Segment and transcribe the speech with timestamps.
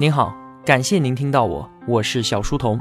[0.00, 0.32] 您好，
[0.64, 2.80] 感谢您听到我，我是小书童。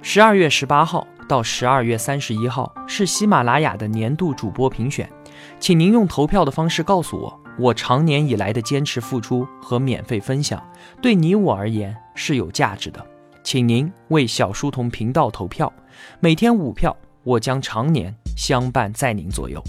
[0.00, 5.10] 十二月十八号到十二月三十一号是喜马拉雅的年度主播评选，
[5.58, 10.62] 请您用投票的方式告诉我，我长年以来的坚持付出和免费分享
[11.00, 13.04] 对你我而言是有价值的，
[13.42, 15.72] 请您为小书童频道投票，
[16.20, 19.60] 每天五票，我将常年相伴在您左右。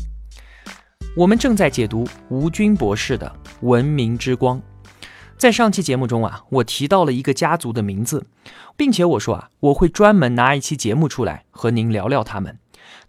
[1.18, 3.36] 我们正在解读吴军博士的
[3.68, 4.60] 《文明之光》。
[5.44, 8.28] 在上期节目中啊，我提到了一个家族的名字，
[8.78, 12.57] 并且我说啊，我会专门拿一期节目出来和您聊聊他们。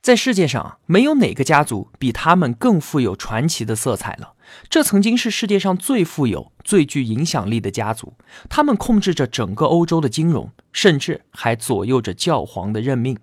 [0.02, 4.32] 在世界上啊，没有哪个家族比他们更富有传奇的色彩了。
[4.68, 8.14] 这曾经是世界上最富有、最具影响力的家族，
[8.48, 13.16] 他们控制着整个欧洲的金融，甚至还左右着教皇的任命。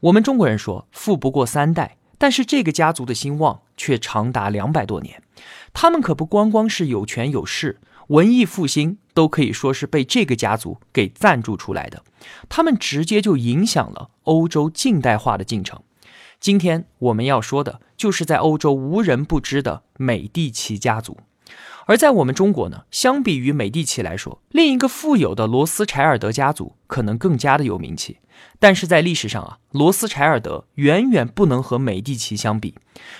[0.00, 5.22] 我们中国人说富不过三代，但是这个家族的兴旺却长达两百多年。
[5.74, 7.78] 他们可不光光是有权有势。
[8.08, 12.02] 文艺复兴都可以说是被这个家族给赞助出来的，
[12.48, 15.82] 他们直接就影响了欧洲近代化的进程。
[16.40, 21.18] 今天我们要说的就是在欧洲无人不知的美第奇家族，
[21.84, 28.18] 而在我们中国呢，相比于美第奇来说，另一个富有的罗斯柴尔德家族可能更加的有名气。
[28.60, 32.76] 但是在历史上啊，罗斯柴尔德远远不能和美第奇相比，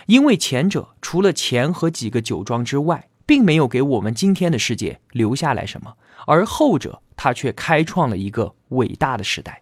[0.07, 9.61] 因为前者除了钱和几个酒庄之外，并没有给我们今天的世界留下来什么，而后者他却开创了一个伟大的时代。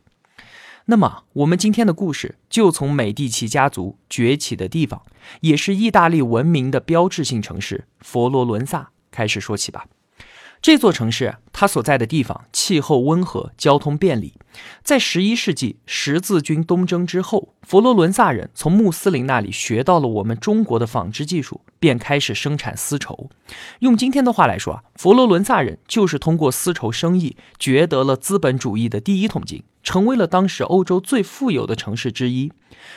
[0.85, 5.03] 那么，我们今天的故事就从美第奇家族崛起的地方，
[5.41, 9.87] 也是意大利文明的标志性城市佛罗伦萨开始说起吧。
[10.63, 14.35] 这座城市，它所在的地方气候温和，交通便利。
[14.85, 23.29] 在十一世纪十字军东征之后，佛罗伦萨人从穆斯林那里学到了我们中国的纺织技术，便开始生产丝绸。
[23.81, 29.65] 用今天的话来说啊，佛罗伦萨人就是通过丝绸生意，掘得了资本主义的第一桶金。
[29.83, 32.53] 成为了当时欧洲最富有的城市之一。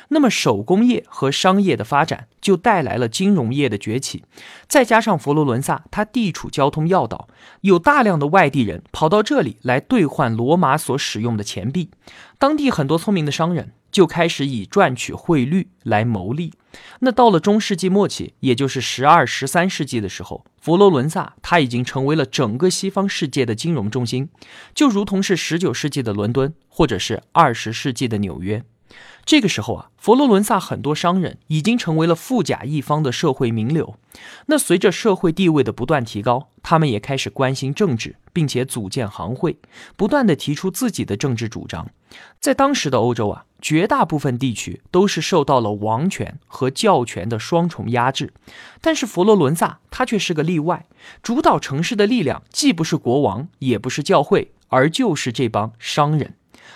[0.07, 4.23] 那么，手工业和商业的发展就带来了金融业的崛起。
[4.67, 7.27] 再加上佛罗伦萨，它地处交通要道，
[7.61, 11.91] 有大量的外地人跑到这里来兑换罗马所使用的钱币。
[12.39, 16.53] 当地很多聪明的商人就开始以赚取汇率来牟利。
[16.99, 24.29] 那到了中世纪末期，也就是十二、十三世纪的时候，佛罗伦萨它已经成为了整个西方世界的金融中心，
[24.75, 28.63] 就如同是十九世纪的伦敦，或者是二十世纪的纽约。
[29.25, 33.95] 这个时候啊，佛罗伦萨很多商人已经成为了富甲一方的社会名流。
[34.47, 39.57] 那随着社会地位的不断提高，他们也开始关心政治，并且组建行会，
[39.95, 41.89] 不断的提出自己的政治主张。
[42.39, 48.33] 在当时的欧洲啊，绝大部分地区都是受到了王权和教权的双重压制，
[48.81, 50.87] 但是佛罗伦萨它却是个例外，
[51.21, 56.33] 主导城市的力量既不是国王，也不是教会，而就是这帮商人。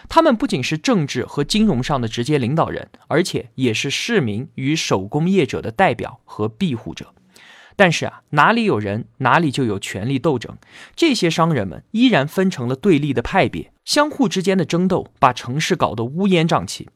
[0.09, 7.13] 他们不仅是政治和金融上的直接领导人，而且也是市民与手工业者的代表和庇护者。
[7.75, 10.55] 但是啊，哪里有人，哪里就有权力斗争。
[10.95, 16.89] 这些商人们依然分成了对立的派别，相互之间的争斗把城市搞得乌烟瘴气。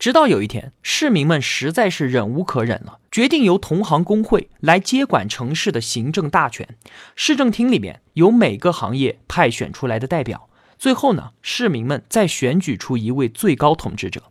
[0.00, 6.68] 直到有一天，市民们实在是忍无可忍了，决定由同行工会来接管城市的行政大权。
[7.14, 10.50] 市政厅里面有每个行业派选出来的代表。
[10.78, 14.22] 最后呢，市民们再选举出一位最高统治者，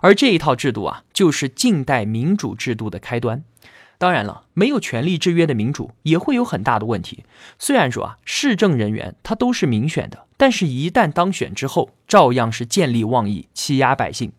[0.00, 3.44] 而这一套制度啊，就是近代民主制度的开端。
[4.00, 7.24] 当然了，没有权力制约的民主也会有很大的问题。
[7.58, 14.32] 虽然说啊，市政人员他都是民选的，但是一旦当选之后，照样是见利忘义，欺压百姓。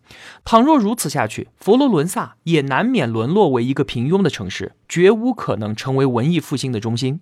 [0.44, 7.20] 倘若如此下去，佛罗伦萨也难免沦落为一个平庸的城市，绝无可能成为文艺复兴的中心。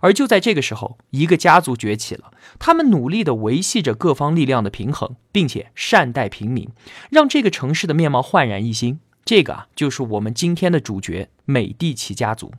[0.00, 2.30] 而就在这个时候，一个家族崛起了，
[2.60, 6.68] 他们努力地维系着各方力量的平衡，并且善待平民，
[7.10, 9.00] 让这个城市的面貌焕然一新。
[9.30, 12.52] 这个啊，就是我们今天的主角——美第奇家族。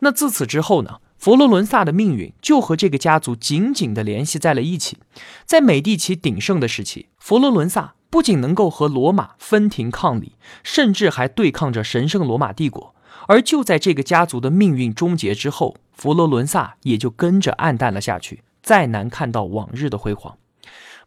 [0.00, 4.98] 那自此之后呢，佛罗伦萨的命运就和这个家族紧紧地联系在了一起。
[5.46, 12.94] 在美第奇鼎盛的时期，佛罗伦萨不仅能够和罗马分庭抗礼，甚至还对抗着神圣罗马帝国。
[13.26, 20.36] 而就在这个家族的命运终结之后，佛罗伦萨也就跟着暗淡了下去，再难看到往日的辉煌。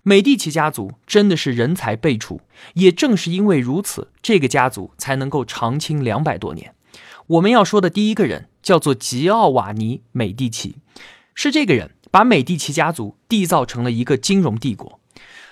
[0.04, 2.40] 美第奇家族真的是人才辈出，
[2.76, 6.74] 也正是因为如此，这个家族才能够长青两百多年。
[7.28, 10.78] 我们要说的第一个人叫做吉奥瓦尼·美第奇，
[11.34, 15.00] 是这个人把美第奇家族缔造成了一个金融帝国。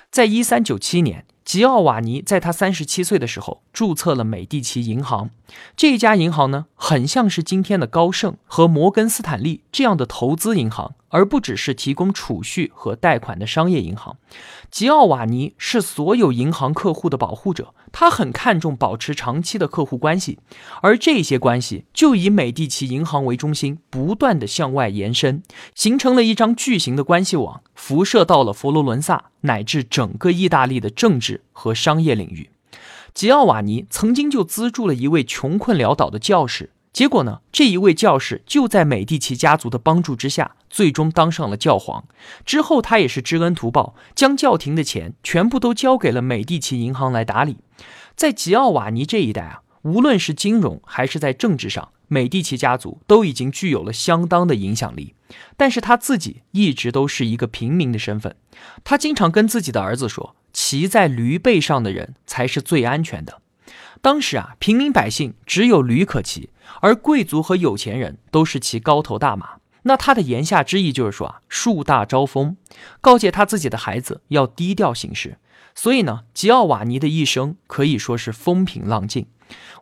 [0.10, 5.30] 在一三九七年，吉奥瓦尼在他三十七岁的时候注册了美第奇银行。
[5.78, 14.18] 这家银行呢，很像是今天的高盛和摩根斯坦利这样的投资银行，而不只是提供储蓄和贷款的商业银行。
[14.72, 20.38] 吉奥瓦尼是所有银行客户的保护者，他很看重保持长期的客户关系，
[20.82, 25.42] 而这些关系就以美第奇银行为中心，不断的向外延伸，
[25.74, 31.44] 形成了一张巨型的关系网，辐射到了佛罗伦萨乃至整个意大利的政治。
[31.54, 32.50] 和商业领域，
[33.14, 42.06] 吉奥瓦尼曾经就资助了一位穷困潦倒的教士，结果呢，这一位教士就在美第奇家族的帮助之下，最终当上了教皇。
[42.46, 47.58] 之后，他也是知恩图报，将教廷的钱全部都交给了美第奇银行来打理。
[48.16, 55.16] 在吉奥瓦尼这一代啊，无论是金融还是在政治上，美第奇家族都已经具有了相当的影响力。
[55.58, 58.34] 但是他自己一直都是一个平民的身份，
[58.86, 60.38] 他经常跟自己的儿子说。
[60.54, 63.42] 骑在驴背上的人才是最安全的。
[64.02, 66.50] 当时啊，平民百姓只有驴可骑，
[66.86, 69.56] 而贵族和有钱人都是骑高头大马。
[69.88, 72.58] 那他的言下之意就是说啊，树大招风，
[73.02, 75.40] 告诫他自己的孩子要低调行事。
[75.74, 79.26] 所以呢，吉奥瓦尼的一生可以说是风平浪静。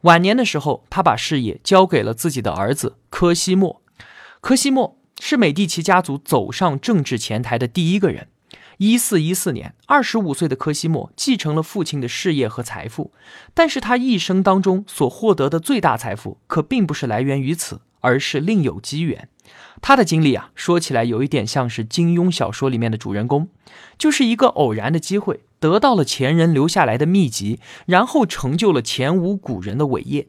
[0.04, 3.82] 晚年的时候，他把事业交给了自己的儿子科西莫。
[4.40, 8.30] 科西莫是美第奇家族走上政治前台的第一个人。
[8.78, 13.12] 一四一四年，二十五岁的科西莫继承了父亲的事业和财富，
[13.54, 19.30] 但是他一生当中所获得的最大财富可并不是来源于此，而是另有机缘。
[19.82, 23.50] 他的经历啊，说起来有一点像是金庸小说里面的主人公，
[23.98, 30.28] 就是一个偶然的机会，得到了前人留下来的秘籍，然后成就了前无古人的伟业。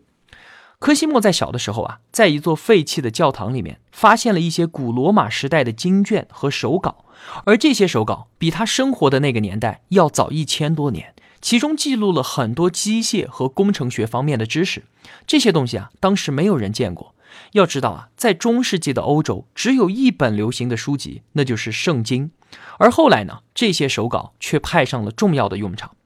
[0.79, 7.07] 科西莫在小的时候啊，在一座废弃的教堂里面，发现了一些古罗马时代的经卷和手稿，
[7.45, 14.85] 而这些手稿比他生活的那个年代要早一千多年，其中记录了很多机械和工程学方面的知识。
[15.27, 17.15] 这些东西啊，当时没有人见过。
[17.53, 22.31] 要知道啊，在中世纪的欧洲，只有一本流行的书籍，那就是圣经。
[22.79, 25.97] 而后来呢，这些手稿却派上了重要的用场。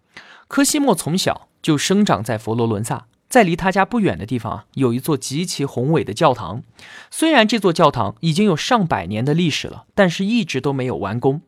[0.47, 3.07] 科西莫从小就生长在佛罗伦萨。
[3.29, 6.63] 在离他家不远的地方啊，有一座极其宏伟的教堂。
[7.11, 11.43] 虽然这座教堂已经有上百年的历史了，但是一直都没有完工。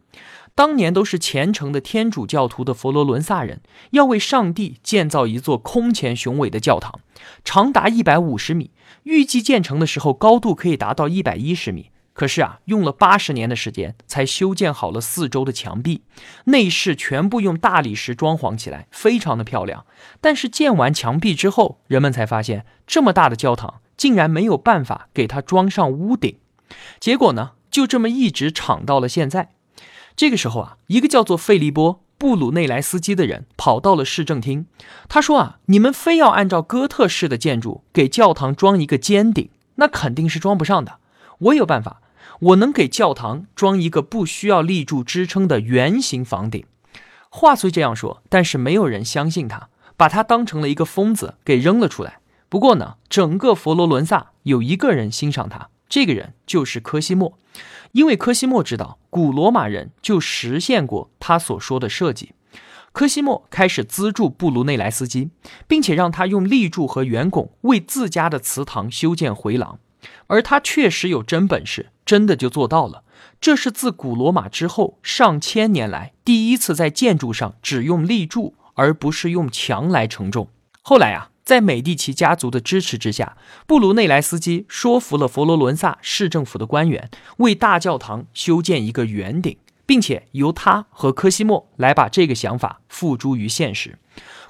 [0.55, 3.63] 当年都是虔诚的天主教徒的佛罗伦萨人，
[3.93, 7.01] 要为上帝建造一座空前雄伟的教堂，
[7.45, 8.73] 长达一百五十米，
[9.05, 11.91] 预计建成的时候高度可以达到一百一十米。
[12.13, 16.03] 可是啊，用了八十年的时间才修建好了四周的墙壁，
[16.45, 19.87] 内饰全部用大理石装潢起来，非常的漂亮。
[20.21, 26.37] 但是建完墙壁之后，人们才发现这么大的教堂竟然没有办法给它装上屋顶。
[26.99, 29.51] 结果呢，就这么一直敞到了现在。
[30.15, 34.67] 这个时候啊，一个叫做费利波·布鲁内莱斯基的人跑到了市政厅，
[35.09, 40.99] 他说啊，你们非要按照哥特式的建筑给教堂装一个尖顶，那肯定是装不上的。
[41.41, 42.01] 我有办法。
[42.41, 46.65] 我能给教堂装一个不需要立柱支撑的圆形房顶。
[47.29, 52.21] 话虽这样说，但是没有人相信他，把他当成了一个疯子给扔了出来。
[52.49, 57.39] 不过呢，整个佛罗伦萨有一个人欣赏他，这个人就是科西莫，
[57.93, 62.33] 因为科西莫知道古罗马人就实现过他所说的设计。
[62.93, 65.31] 科西莫开始资助布鲁内莱斯基，
[65.69, 69.79] 并且让他用立柱和圆拱为自家的祠堂修建回廊。
[70.27, 73.03] 而他确实有真本事，真的就做到了。
[73.41, 80.49] 这是自古罗马之后上千年来第一次在建筑上只用立柱，而不是用墙来承重。
[80.83, 93.99] 后来啊，在美第奇家族的支持之下，布鲁内莱斯基说服了佛罗伦萨市政府的官员，为大教堂修建一个圆顶，并且由他和科西莫来把这个想法付诸于现实。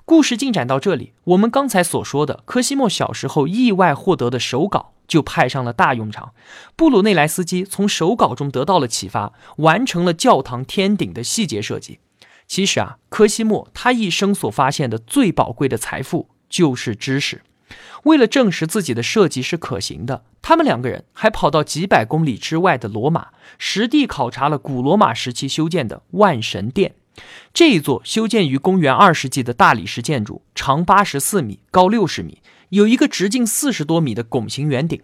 [0.04, 4.92] 故事进展到这里，我们刚才所说的科西莫小时候意外获得的手稿。
[5.10, 6.32] 就派上了大用场。
[6.76, 11.98] 布鲁内莱斯基从手稿中得到了启发，完成了教堂天顶的细节设计。
[12.46, 17.42] 其实啊，科西莫他一生所发现的最宝贵的财富就是知识。
[18.04, 26.94] 为了证实自己的设计是可行的，他们两个人还跑到几百公里之外的罗马，实地考察了古罗马时期修建的万神殿。
[27.52, 32.40] 这一座修建于公元二世纪的大理石建筑，长八十四米，高六十米。
[32.70, 35.00] 有一个直径四十多米的拱形圆顶，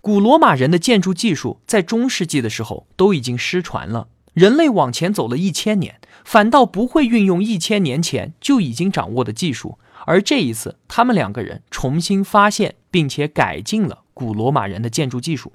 [0.00, 4.08] 古罗马人的建筑技术在中世纪的时候都已经失传了。
[4.32, 9.78] 人类往前走了一千年，反倒不会运用一千年前就已经掌握的技术。
[10.06, 15.52] 而这一次，他们两个人重新发现并且改进了古罗马人的建筑技术。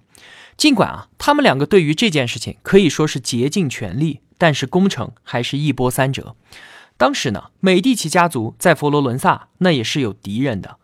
[0.55, 6.35] 尽管啊，他们两个对于这件事情可以说是竭尽全力，但是工程还是一波三折。
[6.97, 10.77] 当时呢，美第奇家族在佛罗伦萨那也是有敌人的。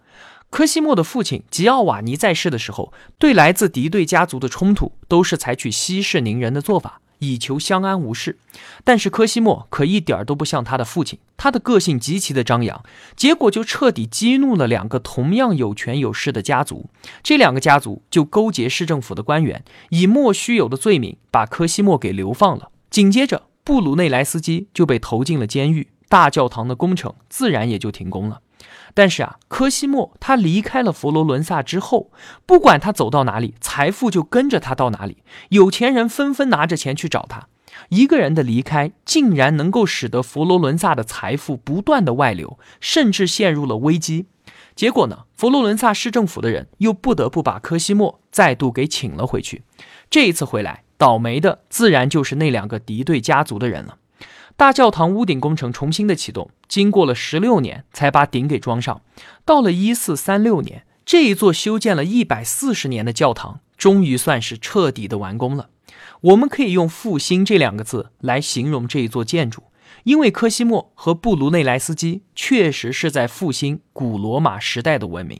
[0.54, 8.38] 科西莫的父亲吉奥瓦尼在世的时候，对来自敌对家族的冲突都是采取息事宁人的做法，以求相安无事。
[8.84, 12.84] 但是科西莫可一点都不像他的父亲，他的个性极其的张扬，
[13.16, 16.92] 结果就彻底激怒了两个同样有权有势的家族。
[17.24, 22.70] 这两个家族就勾结市政府的官员，以莫须有的罪名把科西莫给流放了。
[22.92, 25.88] 紧接着，布鲁内莱斯基就被投进了监狱。
[26.14, 28.42] 大教堂的工程自然也就停工了。
[28.94, 32.12] 但是啊，科西莫他离开了佛罗伦萨之后，
[32.46, 35.24] 不管他走到哪里，财富就跟着他到哪里。
[35.50, 37.48] 有钱人纷纷拿着钱去找他。
[37.90, 44.28] 一个人的离开，竟然能够使得佛罗伦萨的财富不断的外流，甚至陷入了危机。
[44.76, 49.64] 结果呢，佛罗伦萨市政府的人又不得不把科西莫再度给请了回去。
[50.12, 53.98] 这一次回来，倒霉的自然就是那两个敌对家族的人了。
[54.56, 59.02] 大教堂屋顶工程重新的启动，经过了十六年才把顶给装上。
[59.44, 65.70] 到了一四三六年，这一座修建了一百四十年的教堂终于算是彻底的完工了。
[66.22, 69.64] 我们可以用“复兴”这两个字来形容这一座建筑，
[70.04, 75.40] 因为科西莫和布鲁内莱斯基确实是在复兴古罗马时代的文明。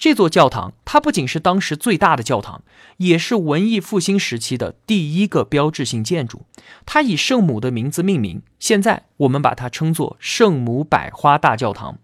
[0.00, 2.62] 这座教堂，它不仅是当时最大的教堂，
[2.96, 6.46] 也是文艺复兴时期的第一个标志性建筑。
[6.86, 11.98] 它以圣母的名字命名，现在我们把它称作圣母百花大教堂。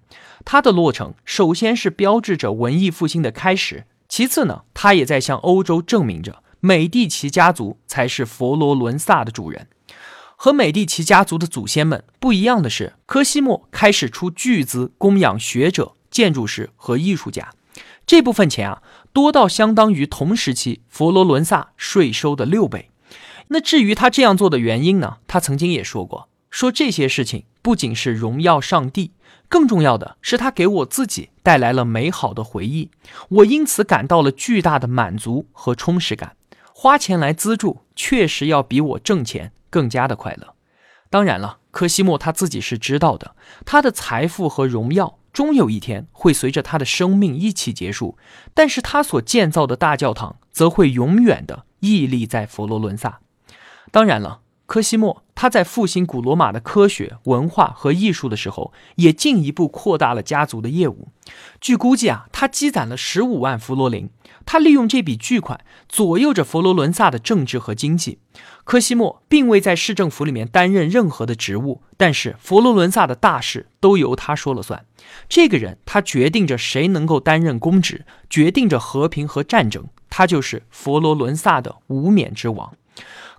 [0.44, 9.68] 它的落成，首先是标志着文艺复兴的开始，其次呢，它也在向欧洲证明着美第奇家族才是佛罗伦萨的主人。
[10.36, 17.54] 和美第奇家族的祖先们不一样的是，科西莫开始出巨资供养学者、建筑师和艺术家。
[18.06, 18.82] 这部分钱啊，
[19.12, 22.90] 多到相当于同时期佛罗伦萨税收的六倍。
[23.48, 25.18] 那至于他这样做的原因呢？
[25.26, 29.10] 他曾经也说过，说这些事情不仅是荣耀上帝，
[29.48, 32.90] 更重要的是他给我自己带来了美好的回忆，
[33.28, 36.36] 我因此感到了巨大的满足和充实感。
[36.72, 40.54] 花钱来资助，确实要比我挣钱更加的快乐。
[41.08, 43.34] 当然了，科西莫他自己是知道的，
[43.64, 45.18] 他的财富和荣耀。
[45.36, 48.16] 终有一天会随着他的生命一起结束，
[48.54, 53.20] 但是他所建造的大教堂则会永远的屹立在佛罗伦萨。
[53.90, 61.08] 当然了，科西莫他在复兴古罗马的科学、文化和艺术的时候，也进一步扩大了家族的业务。
[61.60, 64.08] 据估计啊，他积攒了十五万弗罗林。
[64.46, 68.20] 他利用这笔巨款左右着佛罗伦萨的政治和经济。
[68.64, 74.86] 科西莫并未在市政府里面担任任何的职务，但是佛罗伦萨的大事都由他说了算。
[75.28, 79.84] 这个人，他决定着谁能够担任公职，决定着和平和战争。
[80.08, 82.72] 他就是佛罗伦萨的无冕之王。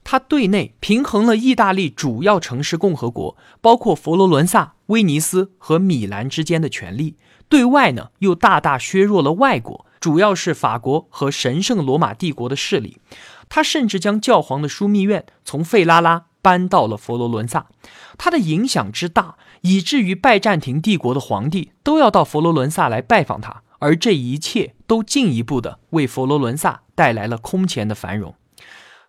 [0.04, 7.16] 他对内平衡了意大利主要城市共和国，包括佛罗伦萨、威尼斯和米兰之间的权力；
[7.50, 9.86] 对外呢，又大大削弱了外国。
[10.00, 13.00] 主要是法国和神圣罗马帝国的势力，
[13.50, 17.68] 他甚至将教皇的枢密院从费拉拉搬到了佛罗伦萨。
[18.18, 23.64] 他的影响之大，以至于拜占庭帝国的皇帝都要到佛罗伦萨来拜访他。
[23.80, 28.34] 而这一切都进一步的为佛罗伦萨带来了空前的繁荣。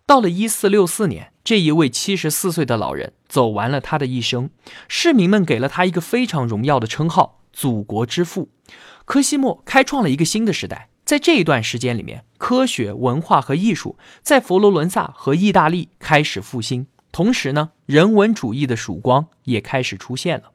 [0.05, 4.51] 到了一四六四年，这一位七十四岁的老人走完了他的一生，
[4.87, 8.47] 市民们给了他一个非常荣耀的称号——祖国之父。
[9.03, 20.51] 科西莫开创了一个新的时代，在这一段时间里面，科学、文化和艺术在佛罗伦萨和意大利开始复兴，同时呢，人文主义的曙光也开始出现了。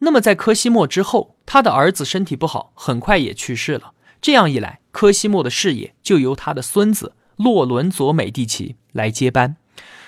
[0.00, 3.92] 那么，在科西莫之后，他的儿子身体不好，很快也去世了。
[4.20, 9.54] 这样一来，科西莫的事业就由他的孙子洛伦佐美第奇来接班。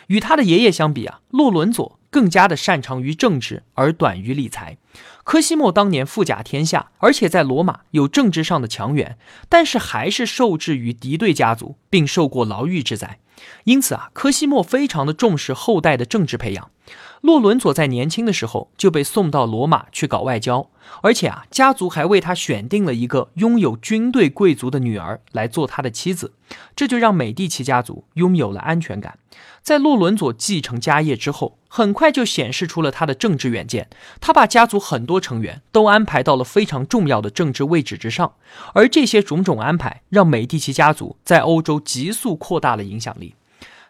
[0.09, 4.79] 与他的爷爷相比啊，洛伦佐更加的擅长于政治，而短于理财。
[5.23, 9.19] 科西莫当年富甲天下，而且在罗马有政治上的强援，
[9.51, 13.19] 但是还是受制于敌对家族，并受过牢狱之灾。
[13.65, 16.71] 因此啊，科西莫非常的重视后代的政治培养。
[17.21, 20.69] 洛伦佐在年轻的时候就被送到罗马去搞外交，
[21.03, 26.35] 而且啊，家族还为他选定了一个拥有军队贵族的女儿来做他的妻子，
[26.77, 29.19] 这就让美第奇家族拥有了安全感。
[29.63, 33.89] 在洛伦佐继承家业之后，很快就显示出了他的政治远见。
[34.21, 38.35] 他把家族很多成员都安排到了非常重要的政治位置之上，
[38.75, 43.35] 而这些种种安排让美第奇家族在欧洲急速扩大了影响力。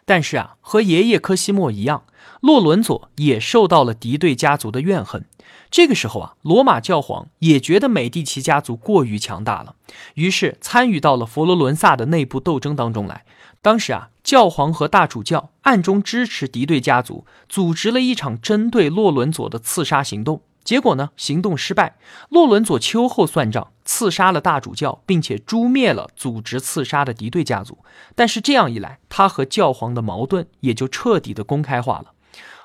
[0.03, 2.03] 但是啊，和爷爷科西莫一样，
[2.41, 5.25] 洛伦佐也受到了敌对家族的怨恨。
[5.69, 9.75] 这个时候啊，罗马教皇也觉得美第奇家族过于强大了，
[10.15, 13.25] 于是参与到了佛罗伦萨的内部斗争当中来。
[13.61, 14.09] 当时啊。
[14.27, 20.41] 教皇和大主教暗中支持敌对家族，组织了一场针对洛伦佐的刺杀行动。
[20.65, 21.95] 结果呢，行动失败，
[22.27, 27.77] 洛伦佐秋后算账，刺杀了大主教，并且诛灭了组织刺杀的敌对家族。
[28.15, 32.07] 但是这样一来，他和教皇的矛盾也就彻底的公开化了。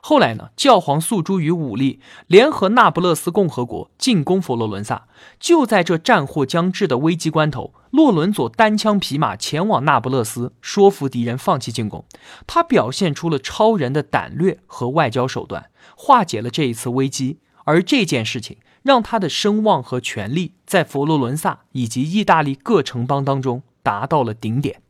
[0.05, 0.51] 后来呢？
[0.57, 5.07] 教皇诉诸于武力，联合那不勒斯共和国进攻佛罗伦萨。
[5.39, 12.05] 就在这战祸将至的危机关头，洛伦佐单枪匹马前往那不勒斯，说服敌人放弃进攻。
[12.49, 17.39] 他表现出了超人的胆略和外交手段，化解了这一次危机。
[17.65, 24.83] 而这件事情让他的声望和权力在佛罗伦萨以及意大利各城邦当中达到了顶点。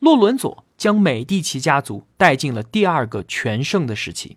[0.00, 4.36] 洛伦佐将美第奇家族带进了第二个全盛的时期。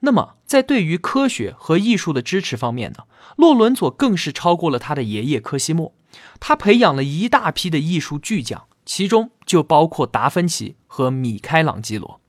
[0.00, 3.04] 那么，在对于科学和艺术的支持方面呢？
[3.36, 5.92] 洛伦佐更是超过了他的爷爷科西莫。
[6.40, 12.20] 他培养了一大批的艺术巨匠，其中就包括达芬奇和米开朗基罗。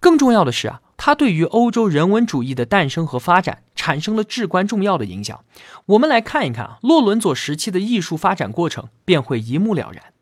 [0.00, 5.44] 更重要的是啊，他对于欧洲人文主义的诞生和发展产生了至关重要的影响。
[5.86, 10.12] 我们来看一看啊，洛伦佐时期的艺术发展过程，便会一目了然。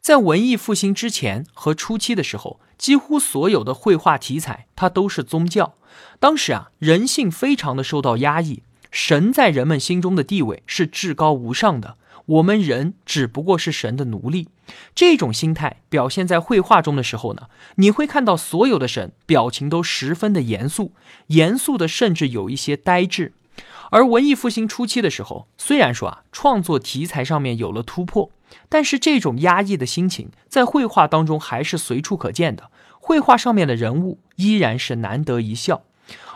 [0.00, 5.74] 在文艺复兴之前和初期的时候，几乎所有的绘画题材它都是宗教。
[6.18, 14.48] 当时啊，人性非常的受到压抑，神在人们心中的地位是至高无上的，我们人只不过是神的奴隶。
[14.94, 20.92] 这种心态表现在绘画中的时候呢，你会看到所有的神表情都十分的严肃，
[21.28, 23.32] 严肃的甚至有一些呆滞。
[23.90, 28.30] 而文艺复兴初期的时候，虽然说啊，创作题材上面有了突破。
[28.68, 32.70] 但是这种压抑的心情在绘画当中还是随处可见的，
[33.00, 35.82] 绘画上面的人物依然是难得一笑。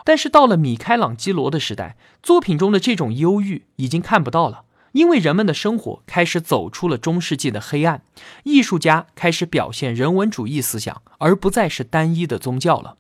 [0.05, 8.03] 但是到了米开朗基罗的时代，作品中的这种忧郁已经看不到了，因为人们的生活开始走出了中世纪的黑暗，
[8.43, 12.97] 艺术家开始表现人文主义思想，而不再是单一的宗教了。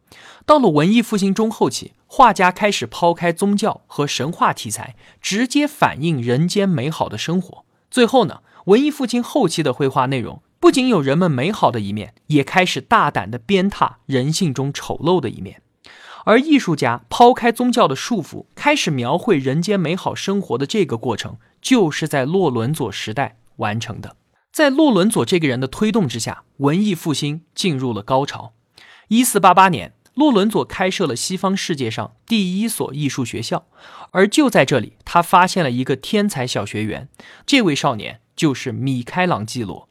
[0.47, 7.65] 到了文艺复兴中后期，画家开始抛开宗教和神话题材，直接反映人间美好的生活。
[7.91, 8.41] 最后呢？
[8.65, 15.61] 文艺复兴后期的绘画内容不仅有人们美好的一面，也开始大胆地鞭挞人性中丑陋的一面。
[16.25, 24.17] 而艺术家抛开宗教的束缚，开始描绘人间美好生活的这个过程，就是在洛伦佐时代完成的。
[24.55, 28.55] 在洛伦佐这个人的推动之下，文艺复兴进入了高潮。
[29.09, 33.67] 一四八八年，洛伦佐开设了西方世界上第一所艺术学校，
[34.13, 37.11] 而就在这里，他发现了一个天才小学员。
[37.45, 38.21] 这位少年。
[38.37, 39.89] 就是米开朗基罗，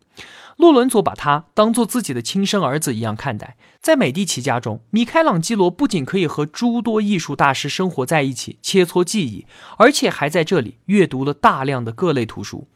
[0.58, 3.58] 洛伦佐把他当做自己的亲生儿子一样看待。
[3.82, 9.46] 在美第奇家中，米开朗基罗不仅可以和诸多艺术大师生活在一起，切磋技艺，
[9.78, 12.68] 而且还在这里阅读了大量的各类图书。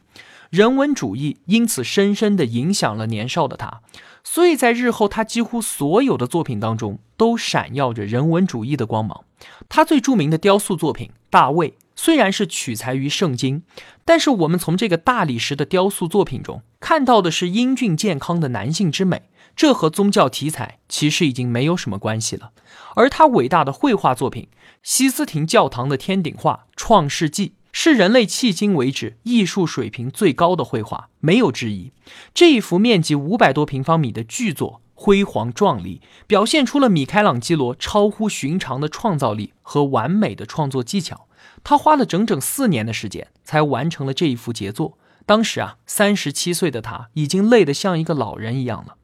[0.50, 3.80] 人文主义因此深深地影响了年少的他，
[4.24, 9.24] 所以在日后他几乎所有的作品当中都闪耀着人文主义的光芒。
[9.68, 11.70] 他最著名的雕塑作品《大卫》。
[12.00, 13.64] 虽然是取材于圣经，
[14.04, 19.22] 但是我们从这个大理石的雕塑作品中看到的是英俊健康的男性之美，
[19.56, 22.52] 这和宗教题材其实已经没有什么关系了。
[22.94, 24.46] 而他伟大的绘画作品——
[24.84, 31.90] 西斯廷教堂的天顶画《创世纪》，是人类迄今为止艺术水平最高的绘画，没有之一。
[32.32, 41.26] 这一幅面积五百多平方米的巨作，辉煌壮丽，表现出了米开朗基罗超乎寻常的创造力和完美的创作技巧。
[41.64, 44.98] 他花了整整四年的时间才完成了这一幅杰作。
[45.26, 48.96] 当时啊，三十七岁的他已经累得像一个老人一样了。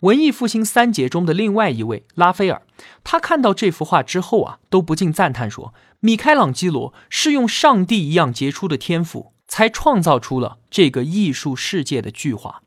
[0.00, 2.62] 文艺复兴三杰中的另外一位拉斐尔，
[3.02, 12.62] 他看到这幅画之后啊，都不禁赞叹说：“米开朗基罗是用上帝一样杰出的天赋，才创造出了这个艺术世界的巨画。”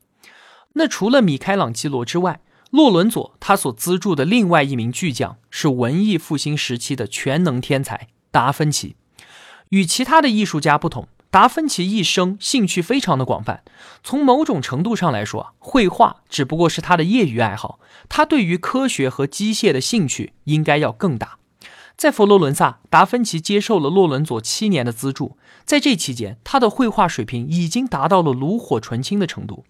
[0.74, 2.40] 那除了米开朗基罗之外，
[2.70, 8.94] 洛伦佐他所资助的另外一名巨匠是文艺复兴时期的全能天才达芬奇。
[9.70, 13.62] 与其他的艺术家不同，达芬奇一生兴趣非常的广泛。
[14.02, 17.78] 从某种程度上来说，绘画只不过是他的业余爱好。
[18.08, 21.38] 他对于科学和机械的兴趣应该要更大。
[21.96, 29.64] 在佛罗伦萨，达芬奇接受了洛伦佐七年的资助，在这期间，他的绘画水平已经达到了炉火纯青的程度。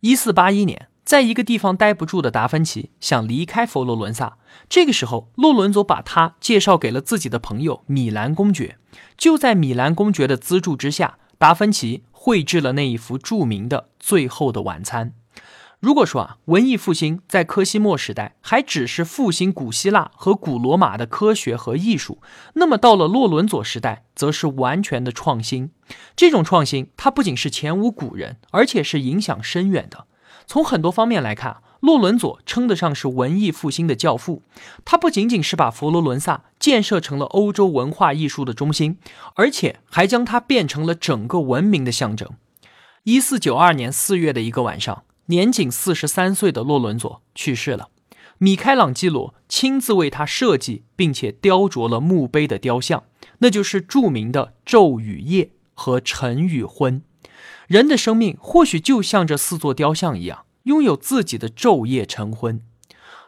[0.00, 0.88] 一四八一年。
[1.04, 4.38] 在一个地方待不住的达芬奇想离开佛罗伦萨，
[4.68, 8.78] 这个时候，洛伦佐把他介绍给了自己的朋友米兰公爵。
[9.16, 15.10] 就在米兰公爵的资助之下，达芬奇绘制了那一幅著名的《最后的晚餐》。
[15.80, 22.22] 如果说啊，文艺复兴在科西莫时代还只是复兴古希腊和古罗马的科学和艺术，
[22.54, 25.72] 那么到了洛伦佐时代，则是完全的创新。
[26.14, 30.06] 这种创新，它不仅是前无古人，而且是影响深远的。
[30.52, 34.42] 从很多方面来看，洛伦佐称得上是文艺复兴的教父。
[34.84, 38.98] 他不仅仅是把佛罗伦萨建设成了欧洲文化艺术的中心，
[39.36, 42.28] 而且还将它变成了整个文明的象征。
[43.04, 47.88] 一四九二年四月的一个晚上，年仅四十三岁的洛伦佐去世了。
[48.36, 53.04] 米开朗基罗亲自为他设计并且雕琢了墓碑的雕像，
[53.38, 57.02] 那就是著名的“昼与夜”和“晨与昏”。
[57.66, 62.60] 人的生命或许就像这四座雕像一样，拥有自己的昼夜晨昏。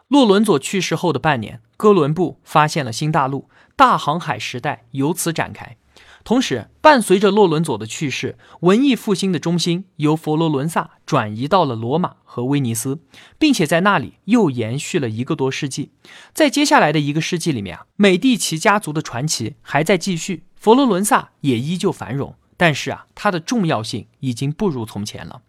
[0.07, 5.77] 洛伦佐去世后的半年，哥伦布发现了新大陆，大航海时代由此展开。
[6.23, 12.99] 同时，伴随着洛伦佐的去世，文艺复兴的中心由佛罗伦萨转移到了罗马和威尼斯，
[13.37, 15.91] 并且在那里又延续了一个多世纪。
[16.33, 25.41] 在接下来的一个世纪里面啊，美第奇家族的传奇还在继续，佛罗伦萨也依旧繁荣，但是啊，它的重要性已经不如从前了。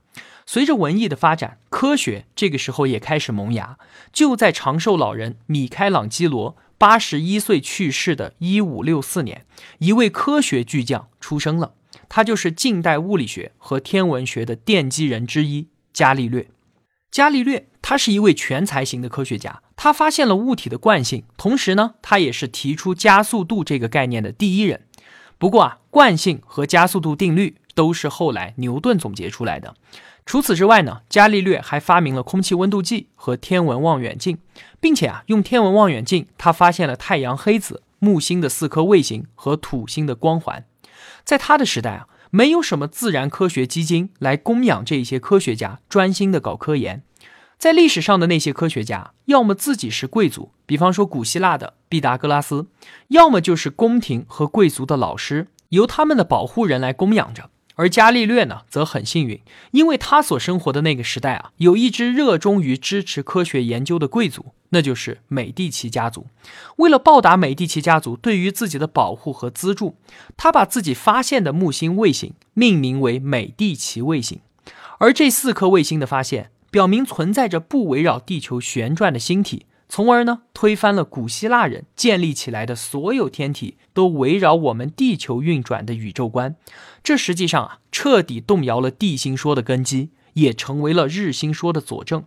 [0.45, 3.79] 随着文艺的发展，科学这个时候也开始萌芽。
[4.13, 6.57] 就在长寿老人米开朗基罗。
[6.79, 9.47] 八十一岁去世的1564年，
[9.79, 11.73] 一位科学巨匠出生了，
[12.07, 16.51] 他就是近代物理学和天文学的奠基人之一伽利略。
[17.11, 24.83] 伽利略他是一位全才型的科学家，他发现了物体的惯性，同时呢，他也是提出加速度这个概念的第一人。
[25.39, 29.75] 不过啊，惯性和加速度定律都是后来牛顿总结出来的。
[30.25, 34.39] 除此之外呢，伽利略还发明了空气温度计和天文望远镜，
[34.81, 40.65] 并且啊，用天文望远镜，他发现了太阳黑子、木星的四颗卫星和土星的光环。
[41.23, 47.03] 在他的时代啊，没有什么自然科学基金来供养这些科学家专心的搞科研。
[47.59, 52.67] 在历史上的那些科学家，要么自己是贵族，比方说古希腊的毕达哥拉斯，
[53.09, 57.51] 要么就是宫廷和贵族的老师，由他们的保护人来供养着。
[57.79, 59.39] 而伽利略呢，则很幸运，
[59.73, 66.27] 因为他所生活的那个时代啊，有一支热衷于支持科学研究的贵族，那就是美第奇家族。
[66.77, 69.97] 为了报答美第奇家族对于自己的保护和资助，
[70.39, 74.41] 他把自己发现的木星卫星命名为美第奇卫星。
[74.99, 79.67] 而这四颗卫星的发现，表明存在着不围绕地球旋转的星体。
[79.89, 86.57] 从而呢，推翻了古希腊人建立起来的所有天体都围绕我们地球运转的宇宙观。
[87.05, 92.25] 这实际上啊，彻底动摇了地心说的根基，也成为了日心说的佐证。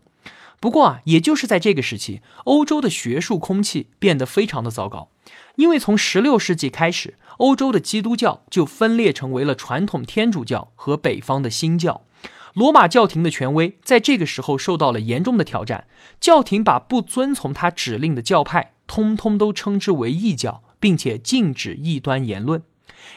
[0.61, 5.09] 不过啊，也就是在这个时期，欧洲的学术空气变得非常的糟糕，
[5.55, 12.05] 因为从16世纪开始，欧洲的基督教就分裂成为了传统天主教和北方的新教。
[12.53, 15.87] 罗马教廷的权威在这个时候受到了严重的挑战，
[16.19, 22.63] 教廷把不遵从他指令的教派通通都称之为异教，并且禁止异端言论。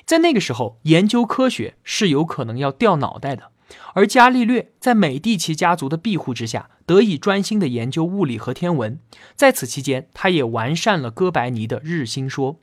[0.05, 3.51] 在那个时候，研究科学是有可能要掉脑袋的。
[3.95, 8.99] 而伽利略在美第奇家族的庇护之下，得以专心的研究物理和天文。
[9.35, 12.61] 在此期间，他也完善了哥白尼的日心说。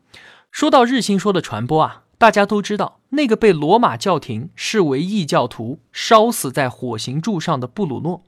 [0.52, 2.04] 说到日心说的传播啊。
[2.20, 8.24] 大家都知道，那个被罗马教廷视为异教徒、烧死在火刑柱上的布鲁诺。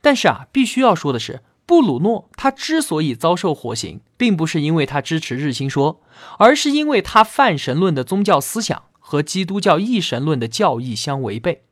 [0.00, 6.00] 但是啊，必须要说的是，布鲁诺他之所以遭受火刑，并不是因为他支持日心说，
[6.38, 11.64] 而是因为他泛神论的宗教思想和基督教一神论的教义相违背。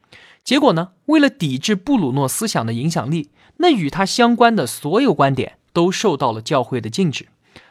[0.43, 7.29] 结果呢，为了抵制布鲁诺思想的影响力，那与他相关的所有观点都受到了教会的禁止。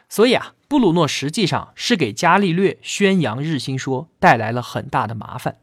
[0.08, 0.54] 所以啊。
[0.70, 5.56] 布鲁诺实际上是给伽利略宣扬日心说带来了很大的麻烦。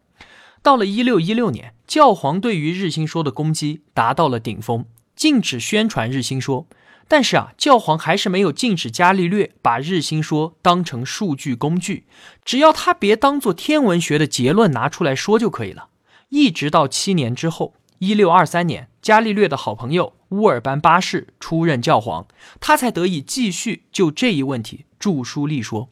[0.62, 4.84] 到了一六一六年，教皇对于日心说的攻击达到了顶峰，
[5.16, 6.68] 禁止宣传日心说。
[7.08, 12.06] 但是啊，教皇还是没有禁止伽利略把日心说当成数据工具，
[12.44, 15.88] 只要他别当做天文学的结论拿出来说就可以了。
[16.28, 22.28] 一直到七年之后，一六二三年，伽利略的好朋友乌尔班八世出任教皇，
[22.60, 24.84] 他才得以继续就这一问题。
[25.00, 25.88] 著书立说，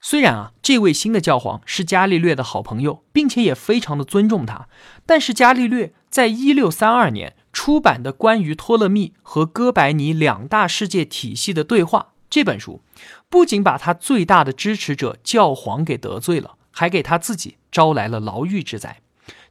[0.00, 4.68] 虽然啊，这位新的教皇是伽利略的好朋友，并且也非常的尊重他，
[5.04, 12.80] 但是伽利略在一六三二年出版的关于托勒密和哥白尼两大世界体系的对话这本书，
[13.28, 19.02] 不仅把他最大的支持者教皇给得罪了，还给他自己招来了牢狱之灾。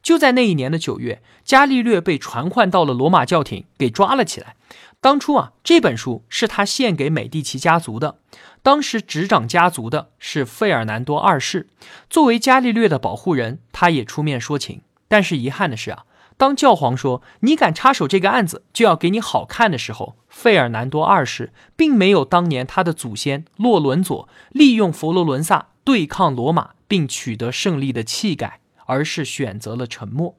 [0.06, 4.54] 就在那一年的九月，伽利略被传唤到了罗马教廷，给抓了起来。
[5.00, 8.20] 当初啊，这本书是他献给美第奇家族的。
[8.62, 11.66] 当时执掌家族的是费尔南多二世，
[12.08, 14.82] 作为伽利略的保护人，他也出面说情。
[15.08, 16.04] 但是遗憾的是啊，
[16.36, 30.36] 当教皇说你敢插手这个案子，就要给你好看的时候，费尔南多二世并没有当年他的祖先洛伦佐利用佛罗伦萨对抗罗马并取得胜利的气概，而是选择了沉默。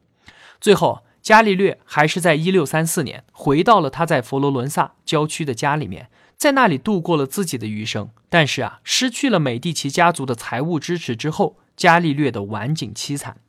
[0.60, 1.04] 最后。
[1.20, 8.10] 伽利略还是在一六三四年回到了他在佛罗伦萨郊区的家里面，在那里度过了自己的余生。
[8.30, 13.42] 但是啊，失去了美第奇家族的财务支持之后，伽利略的晚景凄惨。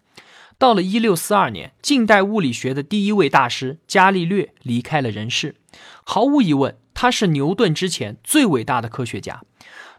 [0.59, 5.55] 到了一六四二年，近代物理学的第一位大师伽利略离开了人世。
[6.03, 9.45] 毫无疑问，他是牛顿之前最伟大的科学家。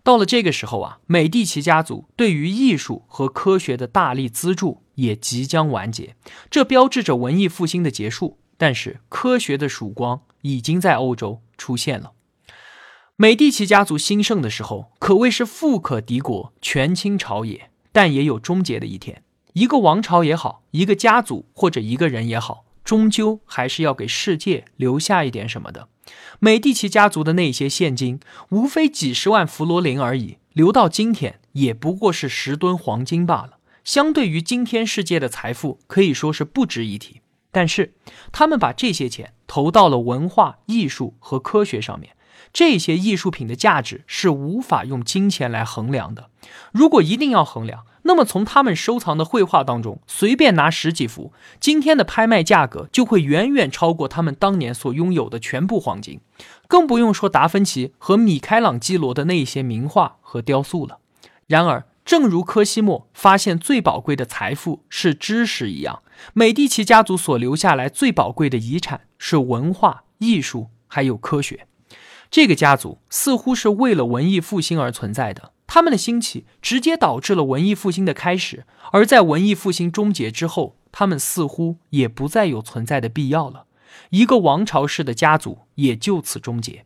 [0.04, 6.16] 到了这个时候啊，美第奇家族对于艺术和科学的大力资助也即将完结，
[6.50, 8.40] 这标志着文艺复兴的结束。
[8.58, 12.12] 但是，科学的曙光已经在欧洲出现了。
[13.16, 19.24] 美第奇家族兴盛的时候，可谓是富可敌国，权倾朝野，但也有终结的一天。
[19.54, 25.90] 一个王朝也好，一个家族或者一个人也好，终究还是要给世界留下一点什么的。
[26.40, 33.60] 美第奇家族的那些现金，无非几十万弗罗林而已，留到今天也不过是十吨黄金罢了。
[33.84, 37.22] 相对于今天世界的财富，可以说是不值一提。
[37.52, 37.94] 但是，
[38.32, 42.16] 他们把这些钱投到了文化艺术和科学上面，
[42.52, 46.32] 这些艺术品的价值是无法用金钱来衡量的。
[46.72, 56.20] 如果一定要衡量，那么，从他们收藏的绘画当中随便拿十几幅，今天的拍卖价格就会远远超过他们当年所拥有的全部黄金，
[56.68, 60.98] 更不用说达芬奇和米开朗基罗的那些名画和雕塑了。
[61.46, 66.02] 然而，正如科西莫发现最宝贵的财富是知识一样，
[66.34, 71.68] 美第奇家族所留下来最宝贵的遗产是文化艺术还有科学。
[72.32, 75.52] 这个家族似乎是为了文艺复兴而存在的。
[75.72, 83.68] 他们的兴起直接导致了文艺复兴的开始，而在文艺复兴终结之后，他们似乎也不再有存在的必要了。
[84.10, 86.86] 一个王朝式的家族也就此终结。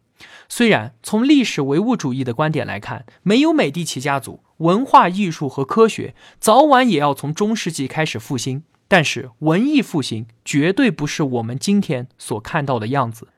[0.50, 13.30] 虽然从历史唯物主义的观点来看，没有美第奇家族，文化艺术和科学早晚也要从中世纪开始复兴，但是文艺复兴绝对不是我们今天所看到的样子。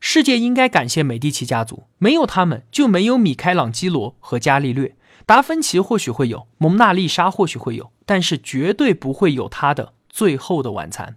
[0.00, 11.16] 世界应该感谢美第奇家族，没有他们就没有米开朗基罗和伽利略，达芬奇或许会有，蒙娜丽莎或许会有，但是绝对不会有他的最后的晚餐。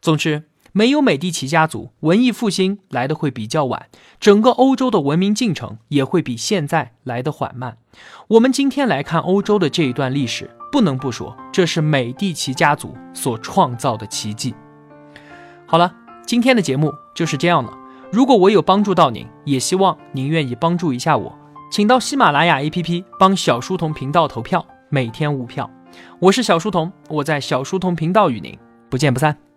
[0.00, 3.88] 总之，没有美第奇家族，文艺复兴来的会比较晚，
[4.20, 7.78] 整个欧洲的文明进程也会比现在来的缓慢。
[8.28, 14.54] 我们今天来看欧洲的这一段历史，不能不说这是美第奇家族所创造的奇迹。
[15.66, 15.92] 好了，
[16.26, 17.76] 今天的节目就是这样了。
[18.10, 21.30] 如果我有帮助到您，也希望您愿意帮助一下我，
[21.70, 25.70] 请到喜马拉雅 APP 帮小书童频道投票，每天五票。
[26.18, 28.56] 我是小书童，我在小书童频道与您
[28.88, 29.47] 不见不散。